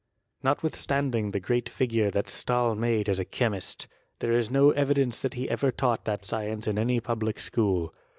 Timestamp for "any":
6.79-6.99